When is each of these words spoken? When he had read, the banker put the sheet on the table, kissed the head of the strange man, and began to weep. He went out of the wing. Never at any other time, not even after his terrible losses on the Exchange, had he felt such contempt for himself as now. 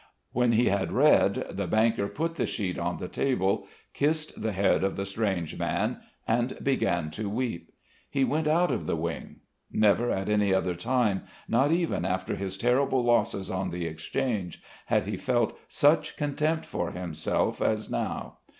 When 0.31 0.53
he 0.53 0.65
had 0.69 0.91
read, 0.91 1.45
the 1.51 1.67
banker 1.67 2.07
put 2.07 2.33
the 2.33 2.47
sheet 2.47 2.79
on 2.79 2.97
the 2.97 3.07
table, 3.07 3.67
kissed 3.93 4.41
the 4.41 4.51
head 4.51 4.83
of 4.83 4.95
the 4.95 5.05
strange 5.05 5.59
man, 5.59 5.99
and 6.27 6.57
began 6.63 7.11
to 7.11 7.29
weep. 7.29 7.71
He 8.09 8.23
went 8.23 8.47
out 8.47 8.71
of 8.71 8.87
the 8.87 8.95
wing. 8.95 9.41
Never 9.71 10.09
at 10.09 10.27
any 10.27 10.55
other 10.55 10.73
time, 10.73 11.25
not 11.47 11.71
even 11.71 12.03
after 12.03 12.33
his 12.35 12.57
terrible 12.57 13.03
losses 13.03 13.51
on 13.51 13.69
the 13.69 13.85
Exchange, 13.85 14.59
had 14.87 15.03
he 15.03 15.17
felt 15.17 15.55
such 15.67 16.17
contempt 16.17 16.65
for 16.65 16.89
himself 16.89 17.61
as 17.61 17.91
now. 17.91 18.37